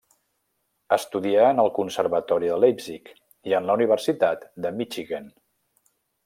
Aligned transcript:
Estudià 0.95 1.43
en 1.55 1.61
el 1.63 1.69
Conservatori 1.75 2.49
de 2.53 2.57
Leipzig 2.63 3.13
i 3.51 3.55
en 3.59 3.69
la 3.71 3.77
Universitat 3.81 4.49
de 4.67 4.73
Michigan. 4.81 5.31